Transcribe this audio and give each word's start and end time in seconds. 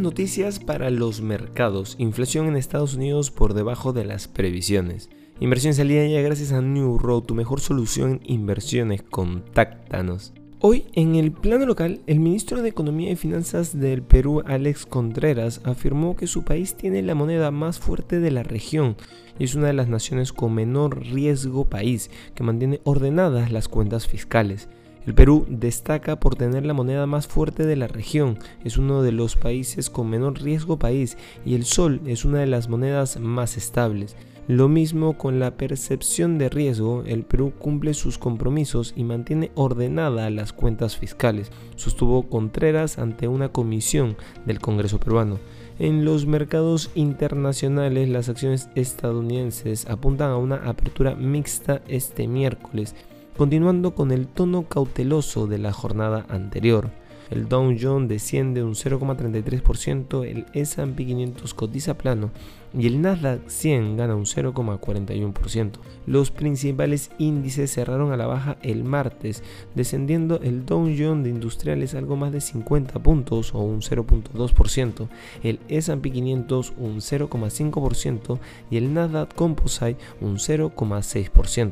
noticias 0.00 0.58
para 0.58 0.90
los 0.90 1.20
mercados. 1.20 1.96
Inflación 1.98 2.46
en 2.46 2.56
Estados 2.56 2.94
Unidos 2.94 3.30
por 3.30 3.54
debajo 3.54 3.92
de 3.92 4.04
las 4.04 4.28
previsiones. 4.28 5.10
Inversión 5.40 5.74
salida 5.74 6.06
ya 6.06 6.20
gracias 6.22 6.52
a 6.52 6.60
New 6.60 6.98
Road, 6.98 7.22
tu 7.22 7.34
mejor 7.34 7.60
solución 7.60 8.20
en 8.24 8.32
inversiones. 8.32 9.02
Contáctanos. 9.02 10.32
Hoy, 10.60 10.84
en 10.92 11.14
el 11.14 11.32
plano 11.32 11.64
local, 11.64 12.00
el 12.06 12.20
ministro 12.20 12.60
de 12.60 12.68
Economía 12.68 13.10
y 13.10 13.16
Finanzas 13.16 13.78
del 13.78 14.02
Perú, 14.02 14.42
Alex 14.44 14.84
Contreras, 14.84 15.62
afirmó 15.64 16.16
que 16.16 16.26
su 16.26 16.44
país 16.44 16.74
tiene 16.74 17.00
la 17.00 17.14
moneda 17.14 17.50
más 17.50 17.78
fuerte 17.78 18.20
de 18.20 18.30
la 18.30 18.42
región 18.42 18.96
y 19.38 19.44
es 19.44 19.54
una 19.54 19.68
de 19.68 19.72
las 19.72 19.88
naciones 19.88 20.34
con 20.34 20.54
menor 20.54 21.00
riesgo 21.00 21.64
país, 21.64 22.10
que 22.34 22.42
mantiene 22.42 22.80
ordenadas 22.84 23.50
las 23.50 23.68
cuentas 23.68 24.06
fiscales. 24.06 24.68
El 25.06 25.14
Perú 25.14 25.46
destaca 25.48 26.20
por 26.20 26.36
tener 26.36 26.66
la 26.66 26.74
moneda 26.74 27.06
más 27.06 27.26
fuerte 27.26 27.64
de 27.64 27.76
la 27.76 27.88
región, 27.88 28.38
es 28.64 28.76
uno 28.76 29.02
de 29.02 29.12
los 29.12 29.34
países 29.34 29.88
con 29.88 30.10
menor 30.10 30.42
riesgo 30.42 30.78
país 30.78 31.16
y 31.44 31.54
el 31.54 31.64
sol 31.64 32.02
es 32.04 32.26
una 32.26 32.40
de 32.40 32.46
las 32.46 32.68
monedas 32.68 33.18
más 33.18 33.56
estables. 33.56 34.14
Lo 34.46 34.68
mismo 34.68 35.16
con 35.16 35.38
la 35.38 35.56
percepción 35.56 36.36
de 36.36 36.48
riesgo, 36.48 37.04
el 37.06 37.22
Perú 37.22 37.52
cumple 37.58 37.94
sus 37.94 38.18
compromisos 38.18 38.92
y 38.96 39.04
mantiene 39.04 39.52
ordenada 39.54 40.28
las 40.28 40.52
cuentas 40.52 40.96
fiscales, 40.96 41.50
sostuvo 41.76 42.28
Contreras 42.28 42.98
ante 42.98 43.28
una 43.28 43.50
comisión 43.50 44.16
del 44.44 44.58
Congreso 44.58 44.98
peruano. 44.98 45.38
En 45.78 46.04
los 46.04 46.26
mercados 46.26 46.90
internacionales, 46.94 48.08
las 48.08 48.28
acciones 48.28 48.68
estadounidenses 48.74 49.86
apuntan 49.86 50.30
a 50.30 50.36
una 50.36 50.56
apertura 50.56 51.14
mixta 51.14 51.80
este 51.88 52.26
miércoles, 52.26 52.94
continuando 53.36 53.94
con 53.94 54.12
el 54.12 54.26
tono 54.26 54.64
cauteloso 54.64 55.46
de 55.46 55.58
la 55.58 55.72
jornada 55.72 56.26
anterior. 56.28 56.90
El 57.30 57.48
Dow 57.48 57.72
Jones 57.80 58.08
desciende 58.08 58.64
un 58.64 58.74
0,33%, 58.74 60.26
el 60.26 60.46
S&P 60.52 61.06
500 61.06 61.54
cotiza 61.54 61.96
plano 61.96 62.30
y 62.76 62.88
el 62.88 63.00
Nasdaq 63.00 63.48
100 63.48 63.96
gana 63.96 64.16
un 64.16 64.24
0,41%. 64.24 65.70
Los 66.06 66.32
principales 66.32 67.12
índices 67.18 67.72
cerraron 67.72 68.12
a 68.12 68.16
la 68.16 68.26
baja 68.26 68.56
el 68.62 68.82
martes, 68.82 69.44
descendiendo 69.76 70.40
el 70.42 70.66
Dow 70.66 70.92
Jones 70.96 71.22
de 71.22 71.30
industriales 71.30 71.94
algo 71.94 72.16
más 72.16 72.32
de 72.32 72.40
50 72.40 72.98
puntos 72.98 73.54
o 73.54 73.60
un 73.60 73.80
0.2%, 73.80 75.08
el 75.44 75.60
S&P 75.68 76.10
500 76.10 76.72
un 76.78 76.96
0,5% 76.96 78.38
y 78.72 78.76
el 78.76 78.92
Nasdaq 78.92 79.32
Composite 79.36 79.98
un 80.20 80.36
0,6%. 80.38 81.70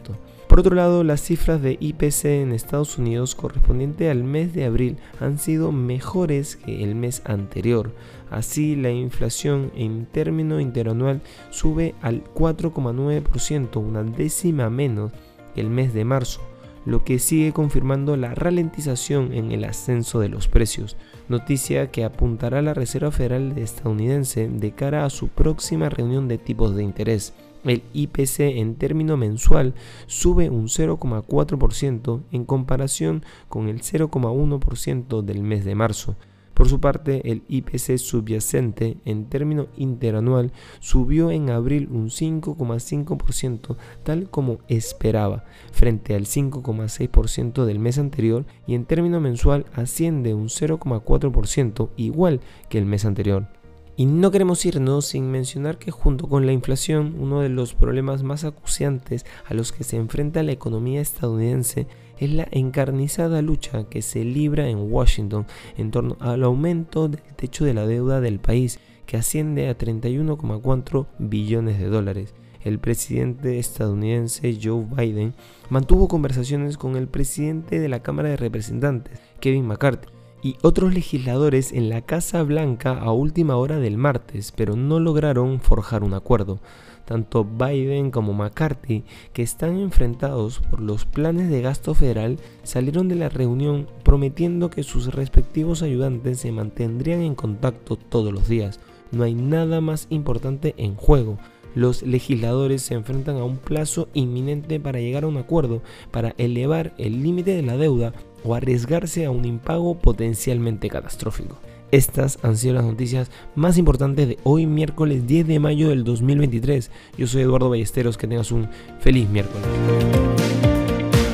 Por 0.49 0.61
otro 0.61 0.75
lado, 0.75 1.05
las 1.05 1.21
cifras 1.21 1.61
de 1.61 1.77
IPC 1.79 2.25
en 2.25 2.53
Estados 2.53 2.97
Unidos 2.97 3.35
correspondiente 3.35 4.11
al 4.11 4.25
mes 4.25 4.55
de 4.55 4.65
abril 4.65 4.97
han 5.21 5.39
sido 5.39 5.73
mejores 5.73 6.57
que 6.57 6.83
el 6.83 6.95
mes 6.95 7.21
anterior. 7.27 7.93
Así, 8.31 8.75
la 8.75 8.91
inflación 8.91 9.71
en 9.77 10.07
término 10.07 10.59
interanual 10.59 11.21
sube 11.51 11.95
al 12.01 12.25
4,9%, 12.25 13.77
una 13.77 14.03
décima 14.03 14.71
menos 14.71 15.13
que 15.55 15.61
el 15.61 15.69
mes 15.69 15.93
de 15.93 16.07
marzo, 16.07 16.41
lo 16.87 17.05
que 17.05 17.19
sigue 17.19 17.53
confirmando 17.53 18.17
la 18.17 18.35
ralentización 18.35 19.35
en 19.35 19.53
el 19.53 19.65
ascenso 19.65 20.19
de 20.19 20.31
los 20.31 20.49
precios, 20.49 20.97
noticia 21.29 21.91
que 21.91 22.05
apuntará 22.05 22.63
la 22.63 22.73
Reserva 22.73 23.11
Federal 23.11 23.53
estadounidense 23.59 24.49
de 24.49 24.73
cara 24.73 25.05
a 25.05 25.11
su 25.11 25.29
próxima 25.29 25.91
reunión 25.91 26.27
de 26.27 26.39
tipos 26.39 26.75
de 26.75 26.85
interés. 26.85 27.35
El 27.64 27.83
IPC 27.92 28.41
en 28.41 28.77
término 28.77 29.17
mensual 29.17 29.75
sube 30.06 30.48
un 30.51 30.67
0,4% 30.67 32.23
en 32.33 32.45
comparación 32.45 33.25
con 33.48 33.69
el 33.69 33.81
0,1% 33.81 35.23
del 35.23 35.42
mes 35.42 35.64
de 35.64 35.75
marzo. 35.75 36.17
Por 36.59 36.69
su 36.69 36.81
parte, 36.81 37.31
el 37.31 37.45
IPC 37.48 37.98
subyacente 37.98 38.97
en 39.05 39.27
término 39.27 39.69
interanual 39.77 40.51
subió 40.81 41.31
en 41.31 41.51
abril 41.51 41.89
un 41.89 42.08
5,5% 42.08 43.77
tal 44.02 44.29
como 44.29 44.58
esperaba, 44.67 45.45
frente 45.70 46.17
al 46.17 46.25
5,6% 46.25 47.64
del 47.64 47.79
mes 47.79 47.98
anterior 47.98 48.45
y 48.67 48.75
en 48.75 48.86
término 48.86 49.20
mensual 49.20 49.67
asciende 49.73 50.35
un 50.35 50.48
0,4% 50.48 51.90
igual 51.96 52.40
que 52.69 52.79
el 52.79 52.86
mes 52.86 53.05
anterior. 53.05 53.58
Y 53.98 54.07
no 54.07 54.31
queremos 54.31 54.64
irnos 54.64 55.07
sin 55.07 55.29
mencionar 55.29 55.77
que 55.77 55.91
junto 55.91 56.29
con 56.29 56.47
la 56.47 56.53
inflación, 56.53 57.17
uno 57.19 57.41
de 57.41 57.48
los 57.48 57.75
problemas 57.75 58.23
más 58.23 58.45
acuciantes 58.45 59.27
a 59.45 59.55
los 59.55 59.73
que 59.73 59.83
se 59.83 59.97
enfrenta 59.97 60.45
la 60.45 60.53
economía 60.53 61.01
estadounidense 61.01 61.89
es 62.17 62.31
la 62.31 62.47
encarnizada 62.53 63.42
lucha 63.42 63.89
que 63.89 64.03
se 64.03 64.23
libra 64.23 64.69
en 64.69 64.92
Washington 64.92 65.47
en 65.77 65.91
torno 65.91 66.17
al 66.20 66.45
aumento 66.45 67.08
del 67.08 67.23
techo 67.35 67.64
de 67.64 67.75
la 67.75 67.89
deuda 67.89 68.20
del 68.20 68.39
país, 68.39 68.79
que 69.05 69.17
asciende 69.17 69.69
a 69.69 69.77
31,4 69.77 71.08
billones 71.19 71.81
de 71.81 71.89
dólares. 71.89 72.35
El 72.63 72.79
presidente 72.79 73.58
estadounidense 73.58 74.57
Joe 74.63 74.87
Biden 74.97 75.35
mantuvo 75.70 76.07
conversaciones 76.07 76.79
con 76.79 76.95
el 76.95 77.08
presidente 77.08 77.81
de 77.81 77.89
la 77.89 78.01
Cámara 78.01 78.29
de 78.29 78.37
Representantes, 78.37 79.19
Kevin 79.41 79.67
McCarthy, 79.67 80.17
y 80.43 80.57
otros 80.63 80.95
legisladores 80.95 81.73
en 81.73 81.89
la 81.89 82.03
Casa 82.03 82.43
Blanca 82.43 82.99
a 82.99 83.13
última 83.13 83.57
hora 83.57 83.79
del 83.79 83.97
martes, 83.97 84.53
pero 84.55 84.77
no 84.77 85.01
lograron 85.01 85.61
forjar 85.61 86.05
un 86.05 86.15
acuerdo. 86.15 86.61
Tanto 87.05 87.45
Biden 87.45 88.11
como 88.11 88.35
McCarthy, 88.35 89.03
que 89.33 89.43
están 89.43 89.79
enfrentados 89.79 90.61
por 90.71 90.81
los 90.81 91.07
planes 91.07 91.49
de 91.49 91.63
gasto 91.63 91.95
federal, 91.95 92.39
salieron 92.63 93.09
de 93.09 93.15
la 93.15 93.31
reunión 93.31 93.89
prometiendo 94.03 94.69
que 94.69 94.83
sus 94.83 95.15
respectivos 95.15 95.83
ayudantes 95.83 96.41
se 96.41 96.53
mantendrían 96.53 97.23
en 97.23 97.35
contacto 97.35 97.97
todos 97.97 98.33
los 98.33 98.49
días. 98.49 98.79
No 99.11 99.25
hay 99.25 99.35
nada 99.35 99.81
más 99.81 100.07
importante 100.11 100.75
en 100.77 100.97
juego 100.97 101.39
los 101.75 102.03
legisladores 102.03 102.83
se 102.83 102.95
enfrentan 102.95 103.37
a 103.37 103.45
un 103.45 103.57
plazo 103.57 104.09
inminente 104.13 104.81
para 104.81 105.01
llegar 105.01 105.25
a 105.25 105.29
un 105.29 105.37
acuerdo, 105.37 105.83
para 106.11 106.35
elevar 106.39 106.93
el 106.99 107.23
límite 107.23 107.55
de 107.55 107.63
la 107.63 107.77
deuda 107.77 108.13
o 108.45 108.55
arriesgarse 108.55 109.25
a 109.25 109.31
un 109.31 109.45
impago 109.45 109.99
potencialmente 109.99 110.89
catastrófico. 110.89 111.59
Estas 111.91 112.39
han 112.43 112.57
sido 112.57 112.75
las 112.75 112.85
noticias 112.85 113.31
más 113.55 113.79
importantes 113.79 114.29
de 114.29 114.39
hoy 114.45 114.67
miércoles 114.67 115.27
10 115.27 115.47
de 115.47 115.59
mayo 115.59 115.89
del 115.89 116.05
2023. 116.05 116.91
Yo 117.17 117.27
soy 117.27 117.43
Eduardo 117.43 117.71
Ballesteros, 117.71 118.19
que 118.19 118.27
tengas 118.27 118.53
un 118.53 118.69
feliz 119.01 119.29
miércoles. 119.29 120.38